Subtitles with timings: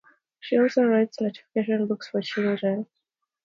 [0.39, 2.87] She also writes nonfiction books for children.